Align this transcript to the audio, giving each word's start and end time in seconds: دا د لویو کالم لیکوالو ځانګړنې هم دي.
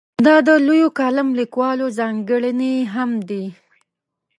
دا 0.25 0.35
د 0.47 0.49
لویو 0.67 0.89
کالم 0.99 1.29
لیکوالو 1.39 1.85
ځانګړنې 1.99 2.73
هم 2.93 3.11
دي. 3.29 3.45